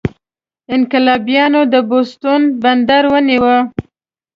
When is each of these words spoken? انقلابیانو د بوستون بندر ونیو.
انقلابیانو 0.75 1.61
د 1.73 1.75
بوستون 1.89 2.41
بندر 2.61 3.03
ونیو. 3.11 3.55